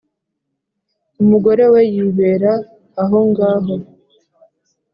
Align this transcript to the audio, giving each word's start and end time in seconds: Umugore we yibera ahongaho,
Umugore 1.21 1.65
we 1.73 1.81
yibera 1.93 2.53
ahongaho, 3.03 3.73